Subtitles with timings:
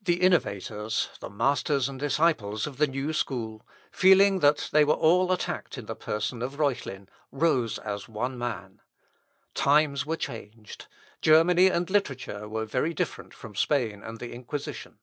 [0.00, 5.30] The Innovators, the masters and disciples of the new school, feeling that they were all
[5.30, 8.80] attacked in the person of Reuchlin, rose as one man.
[9.52, 10.86] Times were changed,
[11.20, 15.00] Germany and literature were very different from Spain and the Inquisition.